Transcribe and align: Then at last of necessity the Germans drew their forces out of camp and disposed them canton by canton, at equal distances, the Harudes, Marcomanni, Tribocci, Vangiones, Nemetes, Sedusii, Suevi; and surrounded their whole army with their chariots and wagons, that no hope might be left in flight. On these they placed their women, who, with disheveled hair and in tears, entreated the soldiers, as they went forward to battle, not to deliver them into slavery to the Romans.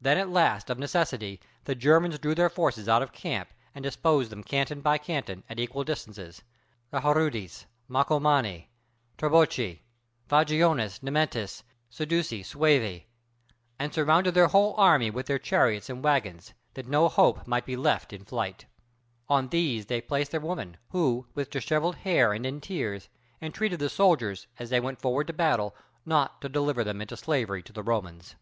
Then 0.00 0.18
at 0.18 0.28
last 0.28 0.70
of 0.70 0.78
necessity 0.80 1.40
the 1.62 1.76
Germans 1.76 2.18
drew 2.18 2.34
their 2.34 2.50
forces 2.50 2.88
out 2.88 3.00
of 3.00 3.12
camp 3.12 3.50
and 3.76 3.82
disposed 3.84 4.28
them 4.28 4.42
canton 4.42 4.80
by 4.80 4.98
canton, 4.98 5.44
at 5.48 5.60
equal 5.60 5.84
distances, 5.84 6.42
the 6.90 7.02
Harudes, 7.02 7.64
Marcomanni, 7.88 8.70
Tribocci, 9.16 9.82
Vangiones, 10.28 11.00
Nemetes, 11.00 11.62
Sedusii, 11.92 12.44
Suevi; 12.44 13.06
and 13.78 13.94
surrounded 13.94 14.34
their 14.34 14.48
whole 14.48 14.74
army 14.76 15.10
with 15.10 15.26
their 15.26 15.38
chariots 15.38 15.88
and 15.88 16.02
wagons, 16.02 16.54
that 16.74 16.88
no 16.88 17.06
hope 17.08 17.46
might 17.46 17.64
be 17.64 17.76
left 17.76 18.12
in 18.12 18.24
flight. 18.24 18.64
On 19.28 19.46
these 19.46 19.86
they 19.86 20.00
placed 20.00 20.32
their 20.32 20.40
women, 20.40 20.76
who, 20.88 21.28
with 21.34 21.50
disheveled 21.50 21.94
hair 21.98 22.32
and 22.32 22.44
in 22.44 22.60
tears, 22.60 23.08
entreated 23.40 23.78
the 23.78 23.88
soldiers, 23.88 24.48
as 24.58 24.70
they 24.70 24.80
went 24.80 25.00
forward 25.00 25.28
to 25.28 25.32
battle, 25.32 25.76
not 26.04 26.40
to 26.40 26.48
deliver 26.48 26.82
them 26.82 27.00
into 27.00 27.16
slavery 27.16 27.62
to 27.62 27.72
the 27.72 27.84
Romans. 27.84 28.34